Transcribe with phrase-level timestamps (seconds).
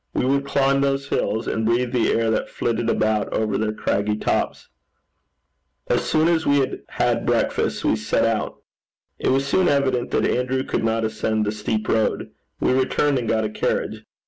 [0.15, 4.17] We would climb those hills, and breathe the air that flitted about over their craggy
[4.17, 4.67] tops.
[5.85, 8.63] As soon as we had breakfasted, we set out.
[9.19, 12.31] It was soon evident that Andrew could not ascend the steep road.
[12.59, 14.03] We returned and got a carriage.